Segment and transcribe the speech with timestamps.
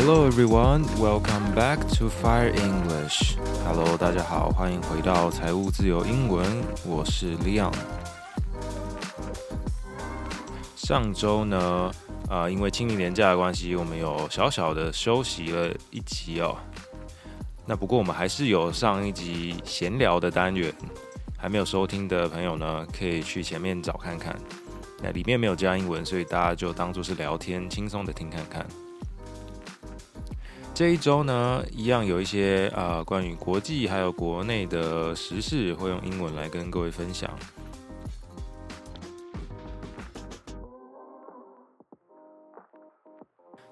[0.00, 3.36] Hello everyone, welcome back to Fire English.
[3.66, 6.46] Hello，大家好，欢迎回到财务自由英文，
[6.86, 7.74] 我是 Leon。
[10.76, 11.90] 上周呢，
[12.28, 16.56] 啊、因为清明连假的关系，我们有小小的休息了一集哦。
[17.66, 20.72] 那不过我们还是有上一集闲聊的单元，
[21.36, 24.38] 还没有收听的朋友呢，可以去前面找看看。
[25.02, 28.64] 那里面没有加英文，所以大家就当做是聊天，轻松的听看看。
[30.78, 37.28] 这一周呢，一样有一些啊、呃、关于国际还有国内的时事，会用英文来跟各位分享。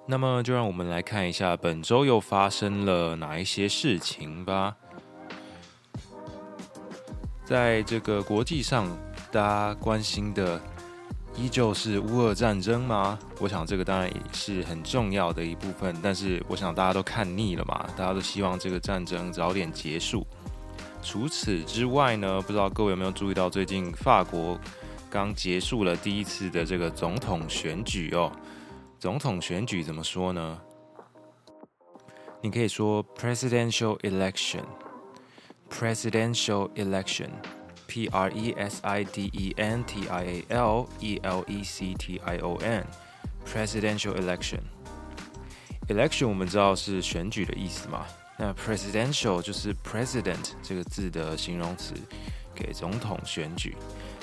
[0.05, 4.77] 那么，就让我们来看一下本周又发生了哪一些事情吧。
[7.45, 8.85] 在这个国际上，
[9.31, 10.61] 大家关心的。
[11.37, 13.19] 依旧是乌俄战争吗？
[13.39, 20.27] 我想这个当然也是很重要的一部分，但是我想大家都看腻了嘛，大家都希望这个战争早点结束。
[21.03, 24.59] 除此之外呢，不知道各位有没有注意到，最近法国
[25.11, 28.33] 刚结束了第一次的这个总统选举哦。
[28.99, 30.59] 总统选举怎么说呢？
[32.41, 37.29] 你可以说 presidential election，presidential election。
[37.88, 41.94] P R E S I D E N T I A L E L E C
[41.94, 48.06] T I O N，Presidential Election，Election 我们知道是选举的意思嘛？
[48.38, 51.94] 那 Presidential 就是 President 这个字的形容词，
[52.56, 53.76] 给总统选举。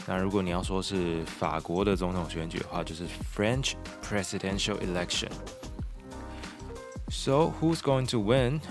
[0.06, 3.04] 那如果你要说是法国的总统选举的话，就是
[3.36, 8.62] French Presidential Election。So who's going to win？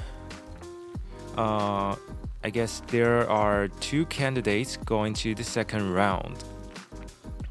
[1.36, 1.96] 啊、
[2.43, 6.35] I guess there are two candidates going to the second round。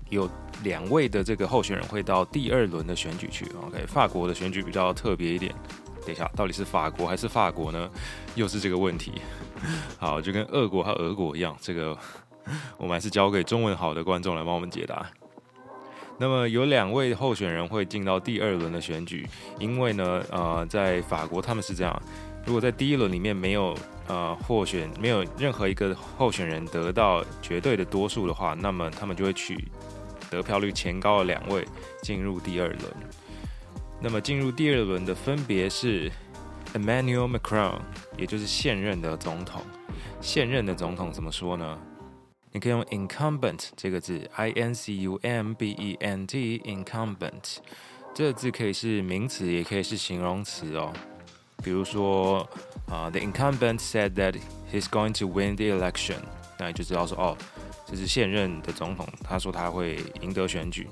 [0.09, 0.29] 有
[0.63, 3.45] 两位的这个候选人会到第二轮的选举去。
[3.65, 5.53] OK，法国的选举比较特别一点。
[6.05, 7.89] 等一下，到底是法国还是法国呢？
[8.35, 9.13] 又是这个问题。
[9.97, 11.97] 好，就跟俄国和俄国一样，这个
[12.77, 15.05] 我们还是交给中文好的观众来帮我们解答。
[16.17, 22.01] 那么有两位候选人会进到第二轮的选举，因为呢，呃，在法国他们是这样。
[22.45, 29.67] 如果在第一轮里面没有呃获选，没有任何一个候选人得到绝对的多数的话，那么他们就会取
[30.29, 31.65] 得票率前高的两位
[32.01, 32.79] 进入第二轮。
[34.01, 36.11] 那么进入第二轮的分别是
[36.73, 37.79] Emmanuel Macron，
[38.17, 39.61] 也就是现任的总统。
[40.19, 41.77] 现任的总统怎么说呢？
[42.51, 47.57] 你可以用 incumbent 这个字，I N C U M B E N T，incumbent
[48.13, 50.91] 这个字可以是名词，也可以是形容词哦。
[51.62, 52.48] 比如说，
[52.88, 54.34] 啊、uh，the incumbent said that
[54.72, 56.18] he's going to win the election，
[56.58, 57.36] 那你就知道说，哦，
[57.86, 60.88] 这是现任的总统，他说他会赢得选举。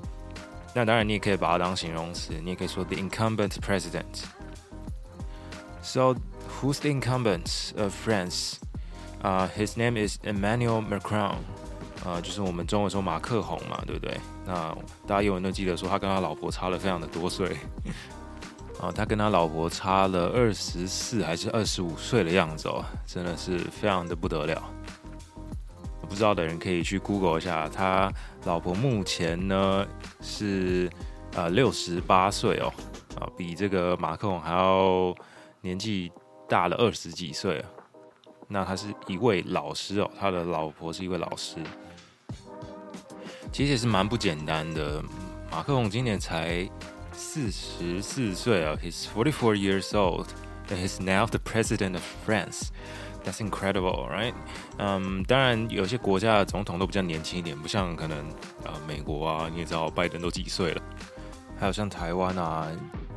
[0.73, 6.15] 那当然，你也可以把它当形容词，你也可以说 the incumbent president。So
[6.59, 8.55] who's the incumbent of France？
[9.21, 11.35] 啊、uh，his name is Emmanuel Macron。
[12.03, 14.19] 啊，就是我们中文说马克宏嘛，对不对？
[14.45, 14.75] 那
[15.07, 17.57] 大家永远都记得说，他跟他老婆差了非常的多岁。
[18.80, 24.62] 啊，他跟他老婆差了二十四还是二十五岁的样子哦，真的是非常的不得了。
[26.08, 28.10] 不知道的人可以去 Google 一下，他
[28.44, 29.86] 老婆目前呢
[30.22, 30.90] 是
[31.34, 32.72] 呃六十八岁哦，
[33.20, 35.14] 啊，比这个马克龙还要
[35.60, 36.10] 年纪
[36.48, 37.68] 大了二十几岁啊。
[38.48, 41.56] 那他是一位老师哦，他的老婆是一位老师，
[43.52, 45.04] 其实也是蛮不简单的。
[45.50, 46.66] 马克龙今年才。
[47.13, 50.27] 四十四岁啊，He's forty four years old,
[50.69, 52.69] and he's now the president of France.
[53.23, 54.33] That's incredible, right?
[54.77, 58.19] 嗯，当然有些国家的总统都比较年轻一点，不像可能
[58.63, 60.81] 啊、呃、美国啊，你也知道拜登都几岁了，
[61.59, 62.67] 还有像台湾啊，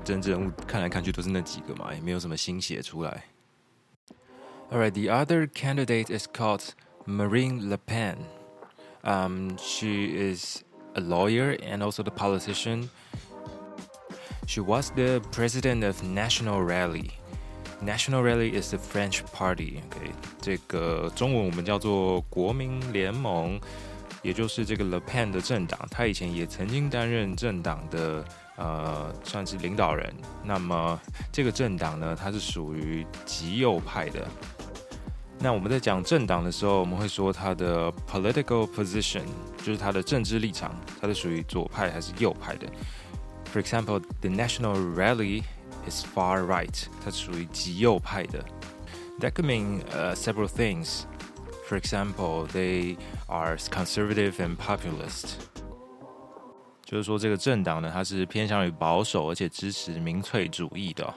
[0.04, 3.25] 政治人物看来看去都是那几个嘛，也没有什么新血出来。
[4.70, 6.74] Alright, the other candidate is called
[7.06, 8.18] Marine Le Pen.
[9.03, 10.62] Um, she is
[10.95, 12.89] a lawyer and also the politician.
[14.45, 17.11] She was the president of National Rally.
[17.81, 19.81] National Rally is the French party.
[19.90, 20.11] OK，
[20.41, 23.59] 这个中文我们叫做国民联盟，
[24.22, 25.79] 也就是这个 Le Pen 的政党。
[25.90, 28.23] 他以前也曾经担任政党的
[28.55, 30.13] 呃，算是领导人。
[30.43, 30.99] 那么
[31.31, 34.28] 这个政党呢，它是属于极右派的。
[35.39, 39.23] 那我们在讲政党的时候，我们会说它的 political position，
[39.57, 42.67] 就是它的政治立场，它是属于左派还是右派的。
[43.53, 45.42] For example, the National Rally
[45.89, 48.45] is far right，它属于极右派的。
[49.21, 51.04] That could mean uh, several things.
[51.68, 52.97] For example, they
[53.27, 55.33] are conservative and populist。
[56.84, 61.15] 就是说，这个政党呢，它是偏向于保守，而且支持民粹主义的。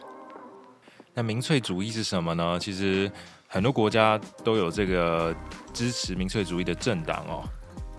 [1.13, 2.57] 那民粹主义是什么呢？
[2.59, 3.11] 其实
[3.47, 5.35] 很多国家都有这个
[5.73, 7.43] 支持民粹主义的政党哦，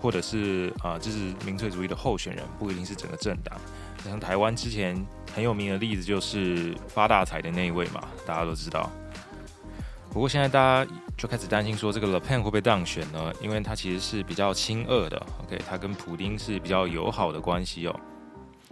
[0.00, 3.58] 或者是啊支持民粹主义的候选人，不一定是整个政党。
[4.04, 4.96] 像台湾之前
[5.34, 8.90] 很有名的例子就是发大财的那一位嘛，大家都知道。
[10.10, 13.32] 不过现在大家就开始担心说，这个 Le Pen 会不会当选呢？
[13.42, 18.00] 因为他其实是比较亲俄的，OK，他跟普丁是比较友好的关系哦。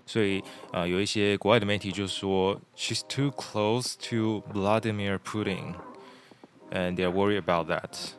[0.06, 0.42] 所以
[0.72, 8.12] 呃，有一些国外的媒体就说，She's too close to Vladimir Putin，and they're worried about that。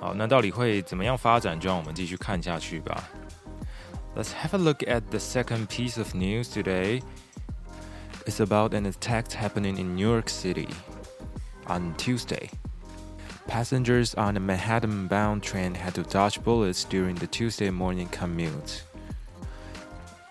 [0.00, 1.58] 好，那到底会怎么样发展？
[1.58, 3.08] 就让我们继续看下去吧。
[4.16, 7.02] Let's have a look at the second piece of news today.
[8.26, 10.68] It's about an attack happening in New York City.
[11.66, 12.50] On Tuesday,
[13.46, 18.82] passengers on a Manhattan-bound train had to dodge bullets during the Tuesday morning commute.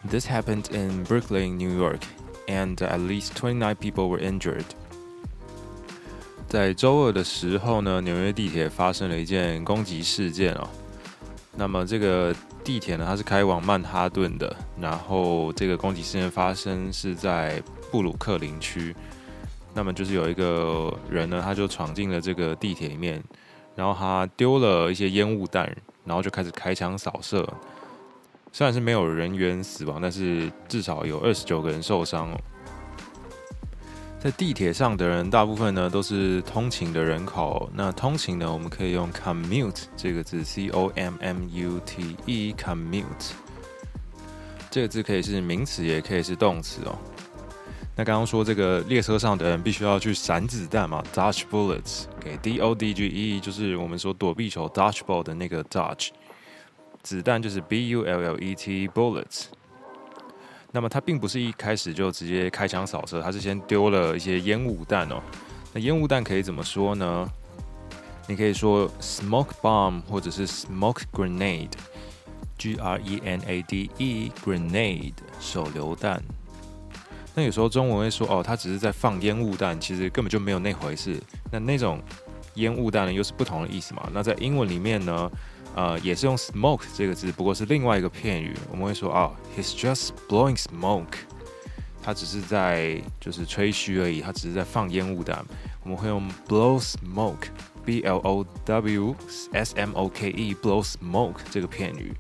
[0.06, 2.06] This happened in Brooklyn, New York,
[2.48, 4.66] and at least 29 people were injured.
[6.49, 10.67] 在周二的时候呢，纽约地铁发生了一件攻击事件哦。
[11.55, 12.35] 那么这个
[12.65, 18.97] 地铁呢，它是开往曼哈顿的，然后这个攻击事件发生是在布鲁克林区。
[19.75, 23.23] 那么就是有一个人呢，他就闯进了这个地铁里面，
[23.77, 25.71] 然后他丢了一些烟雾弹，
[26.05, 27.47] 然后就开始开枪扫射。
[28.53, 32.41] 虽然是没有人员死亡，但是至少有二十九个人受伤哦。
[34.21, 37.71] 在地铁上的人，大部分呢都是通勤的人口。
[37.73, 43.31] 那通勤呢，我们可以用 commute 这个字，c o m m u t e，commute
[44.71, 46.99] 这个字可以是名词，也可以是动词哦。
[47.95, 56.09] 那刚刚说这个列车上的人必须要去闪子弹嘛，dodge bullets，OK，D O D G E 就是我们说躲避球 dodgeball 的那个 dodge，
[57.05, 59.45] 子弹就是 B U L L E T bullets。
[60.71, 65.23] 那么他并不是一开始就直接开枪扫射，他是先丢了一些烟雾弹哦。
[65.73, 67.29] 那烟雾弹可以怎么说呢？
[68.27, 76.23] 你可以说 smoke bomb 或者是 smoke grenade，G R E N A D E grenade 手榴弹。
[77.35, 81.19] 那有时候中文会说哦，他只是在放烟雾弹，其实根本就没有那回事。
[81.51, 82.03] 那那种
[82.55, 84.07] 烟雾弹呢，又是不同的意思嘛。
[84.13, 85.31] 那在英文里面呢，
[85.76, 88.56] 呃，也是用 smoke 这个字，不过是另外一个片语。
[88.70, 91.16] 我们会说哦，he's just blowing smoke，
[92.02, 95.44] 他只是在就是吹嘘而已，他只是在放烟雾弹。
[95.84, 99.16] 我们会用 blow smoke，B L O W
[99.52, 102.14] S M O K E，blow smoke 这个片语。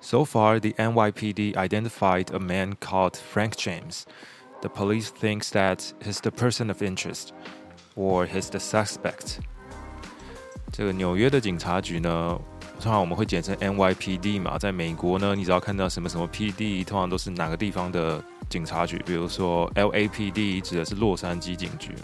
[0.00, 4.02] So far, the NYPD identified a man called Frank James.
[4.60, 7.32] The police thinks that he's the person of interest,
[7.97, 9.37] Or he's the suspect.
[10.71, 12.39] 这个纽约的警察局呢，
[12.79, 14.57] 通常我们会简称 NYPD 嘛。
[14.57, 19.01] 在美国呢，你只要看到什么什么 PD，通常都是哪个地方的警察局。
[19.05, 21.95] 比如说 LAPD 指的是洛杉矶警局。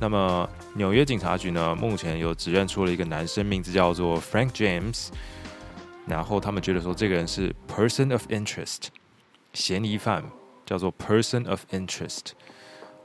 [0.00, 5.08] 那么纽约警察局呢，目前有指认出了一个男生，名字叫做 Frank James。
[6.04, 8.88] 然后他们觉得说这个人是 person of interest，
[9.52, 10.24] 嫌疑犯
[10.66, 12.32] 叫做 person of interest，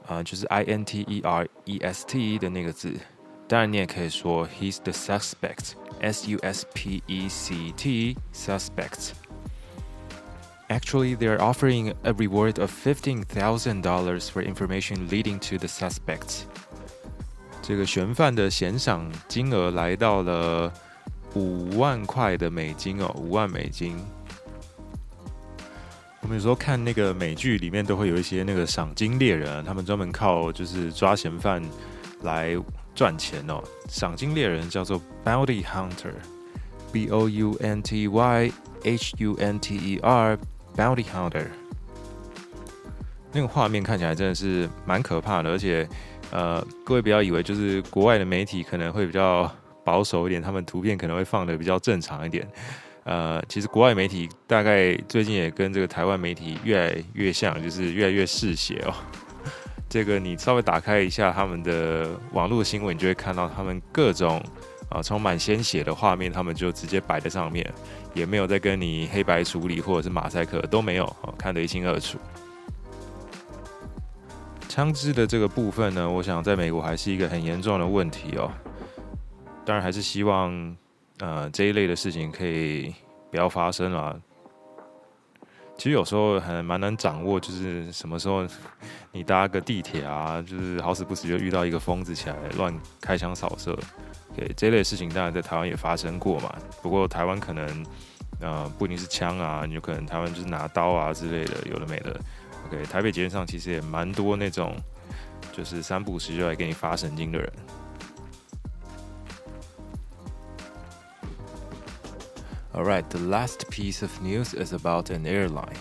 [0.07, 2.93] 呃，就是 I N T E R E S T 的那个字。
[3.47, 12.71] 当然你也可以说 he's the suspect，S U S P E C T suspect。Actually, they're offering a reward of
[12.71, 16.43] fifteen thousand dollars for information leading to the suspect。
[17.61, 20.71] 这个嫌犯的悬赏金额来到了。
[21.35, 23.97] 五万块的美金哦，五万美金。
[26.20, 31.62] 我们有时候看那个美剧里面都会有一些那个赏金猎人，他们专门靠就是抓嫌犯
[32.22, 32.56] 来
[32.94, 33.62] 赚钱哦。
[33.88, 38.52] 赏金猎人叫做 Bounty Hunter，B O U N T Y
[38.84, 41.46] H U N T E R，Bounty Hunter。
[43.32, 45.88] 那个画面看起来真的是蛮可怕的，而且
[46.30, 49.50] 呃，各位不要以为就是国外的媒体可能会比较。
[49.84, 52.46] 保守一点，他们图片可能会放得比较正常一点。
[53.08, 58.92] 呃，其实国外媒体大概最近也跟这个台湾媒体越来越像，就是越来越嗜血哦。
[59.88, 64.38] 这个你稍微打开一下他们的网络新闻，你就会看到他们各种
[64.90, 67.66] 啊充满鲜血的画面，他们就直接摆在上面，
[68.12, 72.18] 也没有在跟你黑白处理或者是马赛克都没有，看得一清二楚。
[74.68, 78.52] 枪支的这个部分呢，我想在美国还是一个很严重的问题哦。
[79.64, 80.76] 当然还是希望，
[81.18, 82.94] 呃，这一类的事情可以
[83.30, 84.16] 不要发生啊。
[85.76, 88.44] 其实有时候还蛮难掌握，就是什么时候
[89.12, 93.78] 你搭个地铁啊，就是好死不死就遇到一个疯子起来乱开枪扫射。
[94.34, 96.52] 对，这类事情当然在台湾也发生过嘛。
[96.82, 97.86] 不过台湾可能
[98.40, 102.20] 呃，不一定是枪啊，有可能台湾就是拿刀啊之类的，有的没的。
[102.66, 104.76] OK，台北捷运上其实也蛮多那种，
[105.52, 107.52] 就是三不五时就来给你发神经的人。
[112.74, 115.76] All right, the last piece of news is about an airline.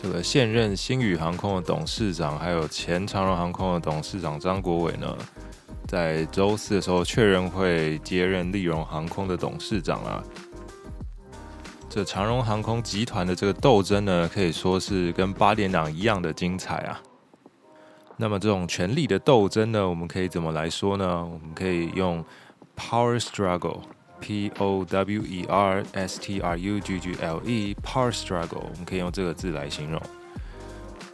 [0.00, 5.16] 这个现任星宇航空的董事长，还有前长荣航空的董事长张国伟呢，
[5.86, 10.24] 在周四的时候确认会接任立荣航空的董事长啊。
[11.90, 17.00] 这长荣航空集团的这个斗争呢，可以说是跟八点档一样的精彩啊。
[18.16, 21.24] 那么这种权力的斗争呢，我们可以怎么来说呢？
[21.24, 22.24] 我们可以用
[22.76, 23.80] power struggle
[24.20, 24.84] Power
[26.06, 30.00] struggle，power struggle，我们可以用这个字来形容。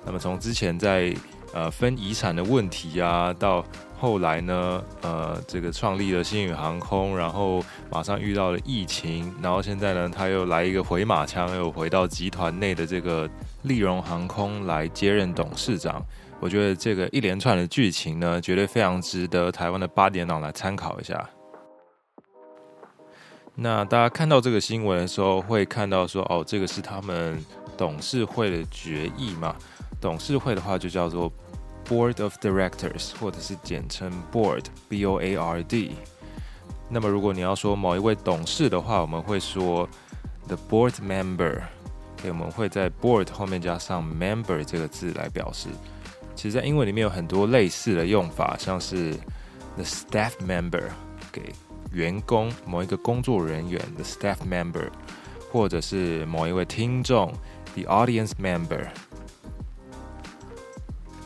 [0.04, 1.14] 那么从之前在
[1.52, 3.64] 呃分遗产的问题啊，到
[3.99, 13.28] 后来呢，呃，这个创立了星宇航空，然后马上遇到了疫情，然后现在呢，他又来一个回马枪，又回到集团内的这个
[13.62, 16.04] 立荣航空来接任董事长。
[16.40, 21.26] 我觉得这个一连串的剧情呢，绝对非常值得台湾的八点档来参考一下。
[23.54, 27.44] 那大家看到这个新闻的时候，会看到说，哦，这个是他们
[27.76, 29.54] 董事会的决议嘛？
[30.00, 31.32] 董事会的话就叫做。
[31.87, 35.92] Board of Directors，或者是简称 Board，B O A R D。
[36.88, 39.87] 那么，如果你要说某一位董事的话，我们会说
[40.49, 41.61] The Board Member。
[42.16, 45.68] 给我们会在 Board 后面加上 Member 这个字来表示。
[46.34, 49.12] 其实，在英文里面有很多类似的用法，像是
[49.76, 50.84] The Staff Member，
[51.30, 51.52] 给
[51.94, 54.88] 员工某一个工作人员 The Staff Member，
[55.50, 57.32] 或者是某一位听众
[57.74, 58.88] The Audience Member。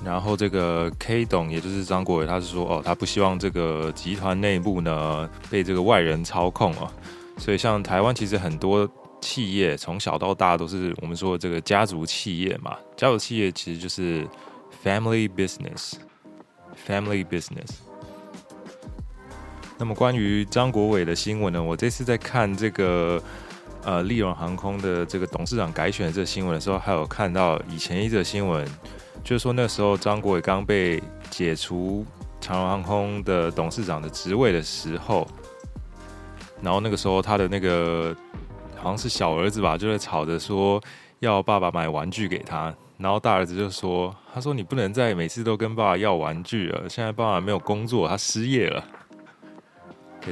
[0.05, 6.89] 然后这个 K 董，也就是张国伟，他是说哦，他不希望这个集团内部呢被这个外人操控哦。
[7.37, 8.89] 所以像台湾其实很多
[9.21, 14.25] 企业从小到大都是我们说这个家族企业嘛，家族企业其实就是
[14.85, 17.88] family business，family business。
[19.79, 23.23] 那么关于张国伟的新闻呢，我这次在看这个
[23.85, 28.67] 呃利荣航空的这个董事长改选这个新闻的时候，还有看到以前一则新闻。
[29.25, 32.05] 就是说，那时候张国伟刚被解除
[32.41, 35.27] 长荣航空的董事长的职位的时候，
[36.63, 38.17] 然后那个时候他的那个
[38.77, 40.83] 好像是小儿子吧，就在吵着说
[41.21, 48.83] 要爸爸买玩具给他，然后大儿子就说：“他说你不能再每次都跟爸爸要玩具了，现在爸爸没有工作，他失业了。”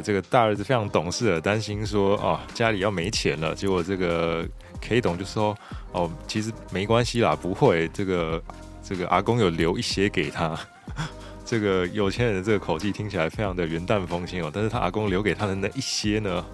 [0.02, 4.46] 这个大儿子非常懂事的担心说：“哦，家里要没钱了。”结果这个
[4.80, 5.56] K 董就说
[5.92, 8.42] ：“哦，其实没关系啦，不会这个。”
[8.88, 10.56] 这个阿公有留一些给他，
[11.44, 14.48] 这个有钱人的这个口气听起来非常的云淡风轻哦。
[14.54, 16.46] 但是他阿公留给他的那一些呢，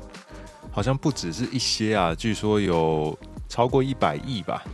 [0.71, 3.15] 好像不只是一些啊，据说有
[3.51, 4.65] 超过一百亿吧。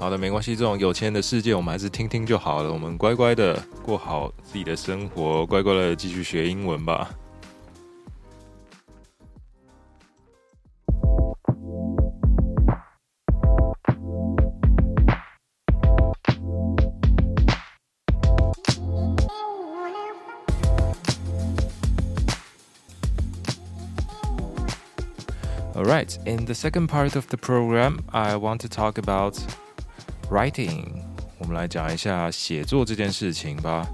[0.00, 2.72] 好的，没关系，这种有钱人的世界我们还是听听就好了。
[2.72, 7.10] 我们乖乖的过好自己的生活，乖乖的继续学英文吧。
[25.78, 29.38] Right, in the second part of the program, I want to talk about
[30.31, 30.85] writing.
[31.37, 33.85] 我们来讲一下写作这件事情吧。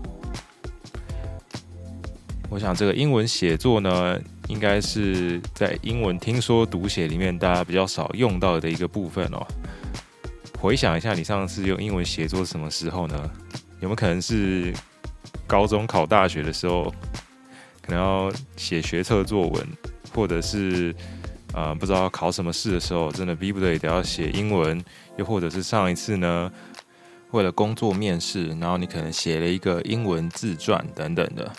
[2.47, 9.45] 我想这个英文写作呢，应该是在英文听说读写里面大家比较少用到的一个部分哦。
[10.59, 13.15] 回想一下，你上次用英文写作什么时候呢？
[13.79, 14.71] 有没有可能是
[15.47, 16.93] 高中考大学的时候，
[17.81, 19.67] 可能要写学测作文，
[20.13, 20.95] 或者是？
[21.53, 24.83] 呃，不知道考什么试的时候，真的逼不得已得要写英文，
[25.17, 26.51] 又或者是上一次呢，
[27.31, 31.51] 为了工作面试，然后你可能写了一个英文自传等等的。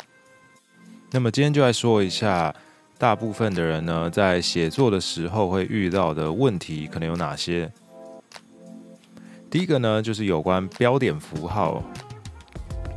[1.11, 2.55] 那么今天就来说一下，
[2.97, 7.71] 大部分的人呢，在写作的时候会遇到的问题可能有哪些？
[9.51, 11.83] 第一个呢，就是有关标点符号。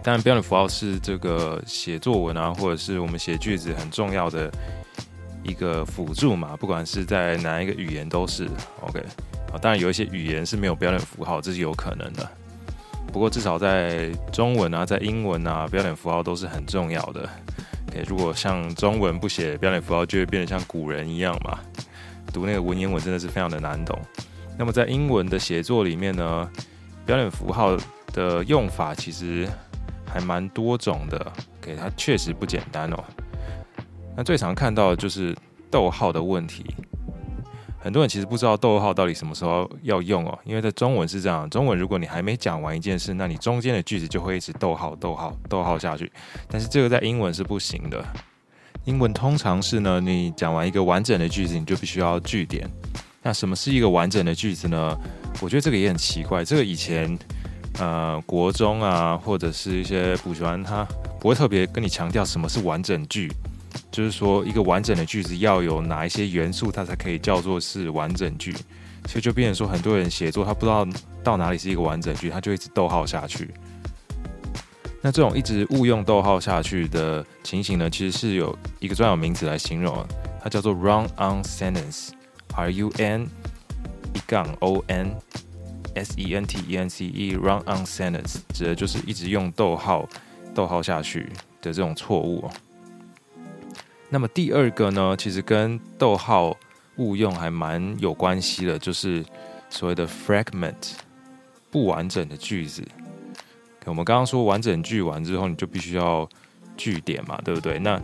[0.03, 4.51] 当然，标点符号是这个写作文啊，或者是我们写句子很重要的。
[5.43, 8.47] 一个辅助嘛，不管是在哪一个语言都是
[8.81, 9.03] OK
[9.53, 9.57] 啊。
[9.61, 12.29] 当然有一些语言是没有标点符号，这是有可能的。
[13.11, 17.29] 不过至少在中文啊，在英文啊，标点符号都是很重要的。
[17.89, 21.59] OK，如果像中文不写标点符号，就会变得像古人一样嘛。
[22.31, 23.99] 读那个文言文真的是非常的难懂。
[24.57, 26.49] 那么在英文的写作里面呢，
[27.05, 27.75] 标点符号
[28.13, 29.45] 的用法其实
[30.05, 31.17] 还蛮多种的。
[31.61, 33.03] OK，它确实不简单哦。
[34.15, 35.35] 那最常看到的就是
[35.69, 36.65] 逗号的问题。
[37.83, 46.11] 很多人其实不知道逗号到底什么时候要用哦，因为在中文是这样，中文如果你还没讲完一件事，那你中间的句子就会一直逗号、逗号、逗号下去。
[46.47, 48.05] 但是这个在英文是不行的。
[48.85, 52.69] 英文通常是呢，你讲完一个完整的句子，你就必须要句点。
[53.23, 54.97] 那什么是一个完整的句子呢？
[55.39, 56.45] 我觉得这个也很奇怪。
[56.45, 57.17] 这个以前
[57.79, 60.83] 呃国中啊，或者是一些补习班，他
[61.19, 63.31] 不会特别跟你强调什么是完整句，
[63.91, 68.55] 就是说一个完整的句子要有哪一些元素，它才可以叫做是完整句。
[69.07, 70.87] 所以就变成说，很多人写作他不知道
[71.23, 73.49] 到哪里是一个完整句，他就一直逗号下去。
[75.01, 80.05] 那这种一直误用逗号下去的情形呢，其实是有一个专有名词来形容，
[80.39, 83.27] 它叫做 run-on sentence，R U N
[84.13, 85.15] 一杠 O N
[85.95, 90.07] S E N T E N C E run-on sentence，指的就是一直用逗号
[90.53, 91.27] 逗号下去
[91.59, 92.51] 的这种错误哦。
[94.13, 96.55] 那么第二个呢，其实跟逗号
[96.97, 99.23] 误用还蛮有关系的，就是
[99.69, 100.91] 所谓的 fragment
[101.71, 102.85] 不完整的句子。
[103.85, 106.27] 我们刚刚说完整句完之后，你就必须要
[106.75, 107.79] 句点嘛，对不对？
[107.79, 107.99] 那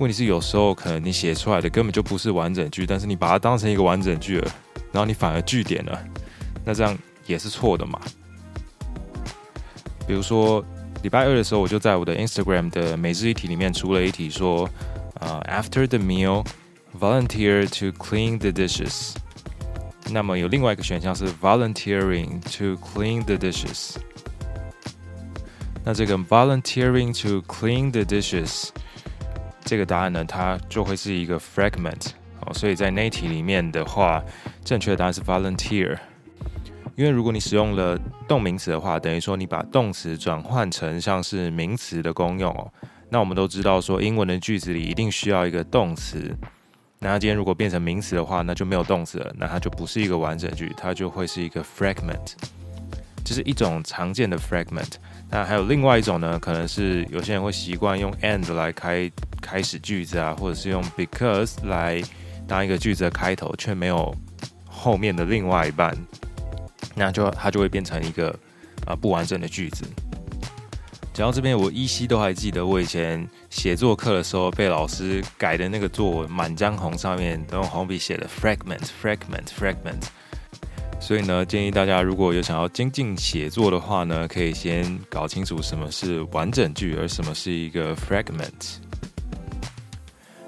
[0.00, 4.50] 问题是有时候可能你写出来的根本就不是完整句，但是你把它当成一个完整句了，
[4.90, 6.04] 然后你反而句点了，
[6.64, 8.00] 那这样也是错的嘛。
[10.08, 10.62] 比如说
[11.04, 14.68] 礼拜二的时候，我就在我的 Instagram 的每日一题里面出了一题说，
[15.22, 16.44] 啊，After the meal,
[16.98, 19.14] volunteer to clean the dishes。
[20.10, 23.94] 那么有另外一个选项是 volunteering to clean the dishes。
[25.84, 28.68] 那这个 volunteering to clean the dishes
[29.64, 32.08] 这个答案呢，它就会是一个 fragment
[32.40, 34.22] 哦，所以在那题里面的话，
[34.64, 35.96] 正确的答案是 volunteer。
[36.94, 37.98] 因为如果你使用了
[38.28, 42.70] 动名词的话，等于说你把动词转换成像是名词的功用哦。
[43.12, 46.34] 那我们都知道说，英文的句子里一定需要一个动词。
[46.98, 52.32] 那它今天如果变成名词的话，那就没有动词了，那它就不是一个完整句，它就会是一个 fragment。
[53.22, 54.94] 这是一种常见的 fragment。
[55.28, 62.02] 那还有另外一种呢，可能是有些人会习惯用 and 来开开始句子啊，或者是用 because 来
[62.48, 64.16] 当一个句子的开头，却没有
[64.64, 65.94] 后面的另外一半，
[66.94, 68.30] 那就它就会变成一个
[68.86, 69.84] 啊、呃、不完整的句子。
[71.14, 80.02] 讲到这边，我依稀都还记得我以前写作课的时候被老师改的那个作文《满江红》上面都用红笔写的 fragment fragment fragment。
[80.98, 88.78] 所以呢，建议大家如果有想要精进写作的话呢，可以先搞清楚什么是完整句，而什么是一个 fragment。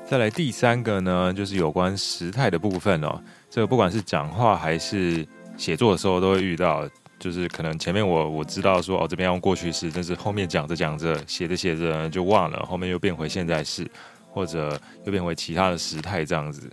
[0.06, 3.20] 再来第三个呢，就是有关时态的部分哦。
[3.50, 5.26] 这个不管是讲话还是
[5.58, 6.88] 写作的时候都会遇到，
[7.24, 13.90] 就是可能前面我我知道说哦这边用过去式，但是后面讲着讲着写着写着就忘了，后面又变回现在式，
[14.30, 16.70] 或者又变回其他的时态这样子。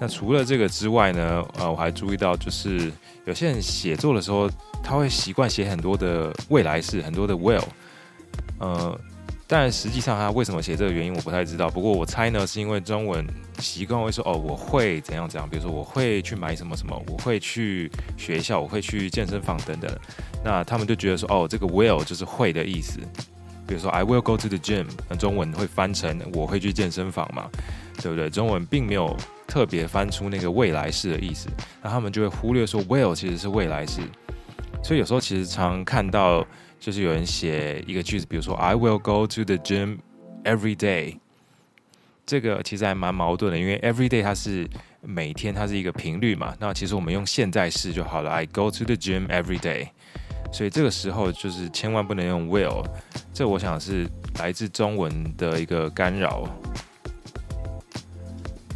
[0.00, 2.90] 那除了这个之外呢，呃，我还注意到，就是
[3.26, 4.50] 有些人写作的时候，
[4.82, 7.62] 他会习惯写很多的未来式，很多的 will，
[8.58, 8.98] 呃，
[9.48, 11.68] 但实际上他为什么写这个原因我不太知道。
[11.70, 13.26] 不过我猜呢，是因为中文
[13.58, 19.90] 习惯会说，哦，我会怎样怎样，比如说我会去买什么什么，我会去学校，我会去健身房等等。
[20.44, 23.00] 那他们就觉得说，哦，这个 will 就是会的意思。
[23.66, 27.48] 比如说 I will go to the gym，那中文会翻成我会去健身房嘛，
[28.02, 28.28] 对不对？
[28.30, 29.16] 中文并没有。
[29.48, 31.48] 特别翻出那个未来式的意思，
[31.82, 34.02] 那他们就会忽略说 will 其实是未来式，
[34.84, 36.46] 所以有时候其实常看到
[36.80, 39.98] 就是有人写一个句子，比如说 I will go to the gym
[40.44, 41.18] every day，
[42.24, 44.68] 这个其实还蛮矛盾的，因为 every day 它是
[45.00, 49.88] 每天，它是一个频率嘛，那其实我们用现在式就好了，I go to the gym every day，
[50.52, 52.84] 所以这个时候就是千万不能用 will，
[53.32, 56.48] 这我想是来自中文的一个干扰。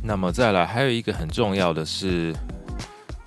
[0.04, 2.34] 那么再来，还有一个很重要的是，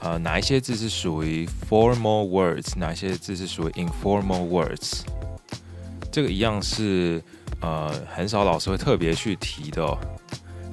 [0.06, 5.00] 呃，哪一些字是属于 formal words，哪一些字是属于 informal words？
[6.12, 7.20] 这个一样是
[7.60, 9.98] 呃，很少老师会特别去提的。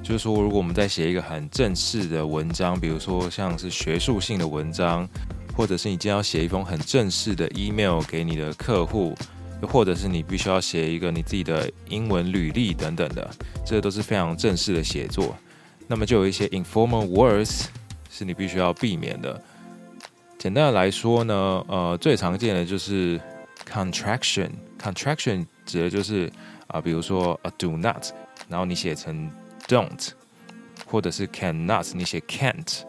[0.03, 5.09] 就是说，如果我们在写一个很正式的文章，比如说像是学术性的文章，
[5.57, 9.15] 或者是你今天要写一封很正式的 email 给你的客户，
[9.63, 13.27] 又或者是你必须要写一个你自己的英文履历等等的，
[13.65, 15.35] 这都是非常正式的写作。
[15.87, 17.63] 那么就有一些 informal words
[18.15, 19.41] 是你必须要避免的。
[20.37, 21.33] 简单的来说呢，
[21.67, 23.19] 呃，最常见的就是
[23.67, 24.49] contraction。
[24.79, 26.31] contraction 指的就是
[26.67, 28.05] 啊、比如说 a do not，
[28.47, 29.31] 然后你写成
[29.67, 30.09] don't，
[30.85, 32.81] 或者是 cannot，你写 can't。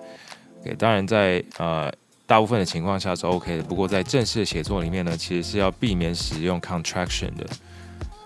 [0.60, 1.92] OK，当然在呃
[2.26, 7.46] 大部分的情况下是 OK 的，不过在正式的写作里面呢，其实是要避免使用 contraction 的。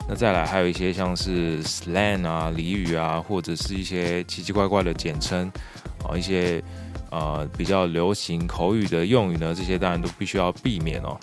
[0.09, 5.53] 那再来还有一些像是 slang 啊、俚语啊，或者是一些奇奇怪怪的简称
[6.05, 6.63] 啊，一些
[7.11, 11.19] 呃比较流行口语的用语呢，这些当然都必须要避免哦。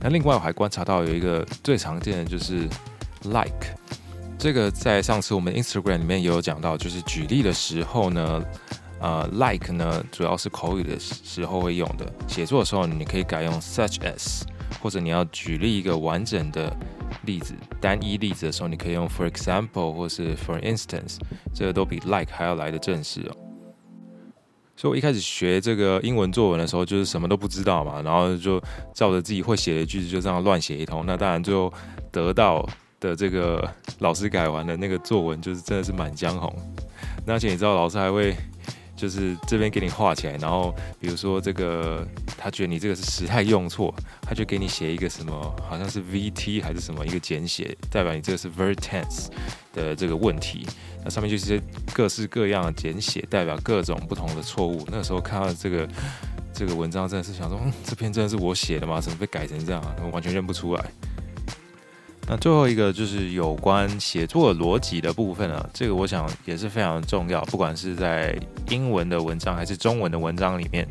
[0.00, 2.68] 那另外我还观察到有一个最常见的就是
[3.22, 3.74] like，
[4.38, 8.44] 这个在上次我们 Instagram 里面也有讲到，就是举例的时候呢，
[9.00, 14.42] 呃，like 呢主要是口语的时候会用的，写作的时候你可以改用 such as，
[14.80, 16.74] 或者你要举例一个完整的。
[17.26, 21.16] 例子，单一例子的时候，你可以用 for example 或是 for instance，
[21.54, 23.43] 这个都比 like 还要来的正式哦。
[24.76, 28.60] 所以我一开始学这个英文作文的时候，就是什么都不知道嘛，然后就
[28.92, 31.04] 照着自己会写的句子就这样乱写一通。
[31.06, 31.72] 那当然最后
[32.10, 32.68] 得到
[33.00, 36.54] 的这个老师改完的那个作文，就是真的是满江红。
[37.26, 38.36] 那而且你知道老师还会。
[39.04, 42.06] 就是这边给你画起来，然后比如说这个，
[42.38, 49.26] 他觉得你这个是时态用错，他就给你写一个什么，好像是 VT 还是什么一个简写，代表你这个是 verb tense
[49.74, 50.66] 的这个问题。
[51.04, 51.60] 那上面就是
[51.92, 54.82] 各式各样的简写，代表各种不同的错误。
[54.90, 55.86] 那时候看到这个
[56.54, 59.02] 这个文章，真的是想说，这篇真的是我写的吗？
[59.02, 59.94] 怎么被改成这样啊？
[60.02, 60.90] 我完全认不出来。
[62.26, 68.34] 那最后一个就是有关写作逻辑的部分啊，这个我想也是非常重要，不管是在
[68.70, 70.88] 英文的文章还是中文的文章里面。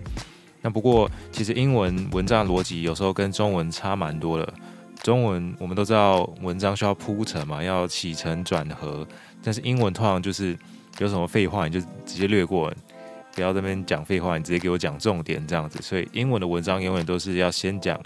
[0.61, 4.53] 那不过其实英文文章的逻辑有时候跟中文差蛮多的。
[5.01, 9.05] 中文我们都知道文章需要铺陈嘛，要起承转合，
[9.43, 10.57] 但是英文通常就是
[10.99, 12.71] 有什么废话你就直接略过，
[13.35, 15.79] 不要在那边讲废话，你直接给我讲重点这样子。
[15.81, 17.99] 所以英文的文章永远都是要先讲。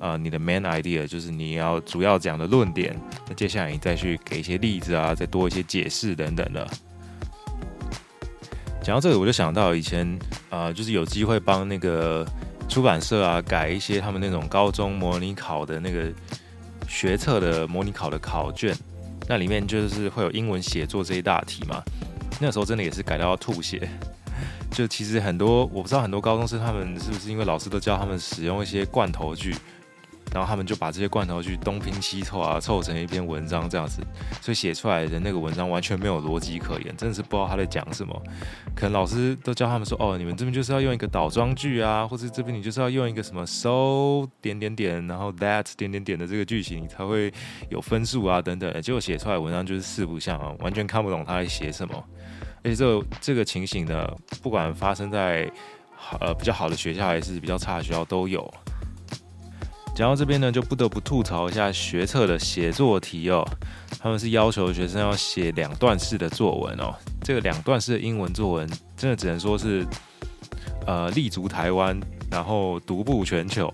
[0.00, 6.66] 啊、你的 main idea 就是你要主要讲的论点，那接下来你再去给一些例子啊，再多一些解释等等的。
[8.80, 10.18] 讲到这个，我就想到以前
[10.50, 12.24] 啊、就是有机会帮那个
[12.68, 16.10] 出版社啊改一些他们那种高中模拟考的那个
[16.86, 18.74] 学测的模拟考的考卷，
[19.28, 21.82] 那里面就是会有英文写作这一大题嘛。
[22.40, 23.88] 那时候真的也是改到要吐血，
[24.70, 29.54] 就其实很多我不知道很多高中生他们是不是因为老师都教他们使用一些罐头句。
[30.32, 34.02] 然后他们就把这些罐头去东拼西凑啊，凑成一篇文章这样子，
[34.40, 38.22] 所以写出来的那个文章完全没有逻辑可言，真的是不知道他在讲什么。
[38.74, 47.32] 可能老师都教他们说，哦，你们这边就是要用一个倒装句啊，或者这边你就是要用一个什么 so 点点点，然后 that 点点点的这个句型，你才会
[47.70, 48.82] 有分数啊等等。
[48.82, 52.04] 结果写出来文章就是四不像啊，完全看不懂他在写什么。
[52.62, 54.06] 而且这个这个情形呢，
[54.42, 55.50] 不管发生在
[56.20, 58.52] 呃比较好的学校还是比较差的学校都有。
[59.98, 63.44] 讲到这边呢，就不得不吐槽一下学测的写作题哦。
[63.98, 66.94] 他们是要求学生要写两段式的作文哦。
[67.20, 69.84] 这个两段式的英文作文，真的只能说是
[70.86, 71.98] 呃立足台湾，
[72.30, 73.68] 然后独步全球。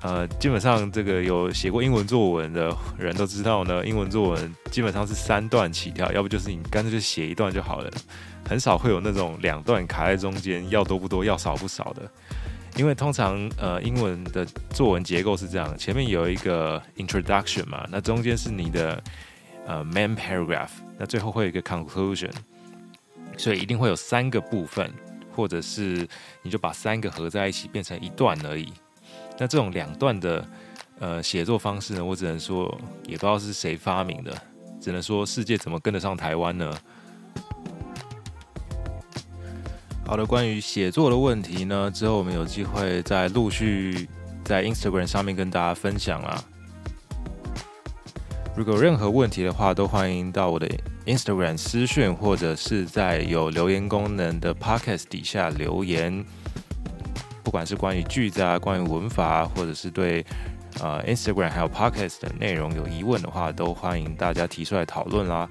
[0.00, 7.90] 呃，基本上这个有写过英文作文的人都知道呢，英文作文基本上是三段起跳，要不就是你干脆就写一段就好了，
[8.48, 12.02] 很少会有那种两段卡在中间，要多不多，要少不少的。
[12.76, 19.02] 因为通常呃英文的作文结构是这样，前面有一个 introduction 嘛，那中间是你的
[19.66, 22.32] 呃 main paragraph，那最后会有一个 conclusion，
[23.36, 24.90] 所以一定会有三个部分，
[25.36, 26.08] 或者是
[26.42, 28.72] 你就把三个合在一起变成一段而已。
[29.38, 30.46] 那这种两段的
[30.98, 32.66] 呃写作方式呢，我只能说
[33.04, 34.34] 也不知道是谁发明的，
[34.80, 36.74] 只能说世界怎么跟得上台湾呢？
[40.12, 44.06] 好的，关于写作的问题呢，之后我们有机会再陆续
[44.44, 46.44] 在 Instagram 上面跟大家分享啦。
[48.54, 50.68] 如果有任何问题的话，都欢迎到我的
[51.06, 56.22] Instagram 私讯，或者是在有留言功能的 Podcast 底下留言。
[57.42, 60.22] 不管是关于句子啊，关于文法，或者是对、
[60.82, 65.48] 呃、Instagram 还有 Podcast 的内容有疑问的话，都欢迎大家提出来讨论啦。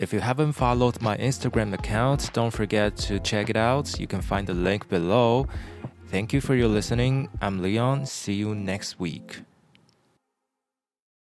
[0.00, 4.00] If you haven't followed my Instagram account, don't forget to check it out.
[4.00, 5.46] You can find the link below.
[6.08, 7.28] Thank you for your listening.
[7.42, 8.06] I'm Leon.
[8.06, 9.42] See you next week.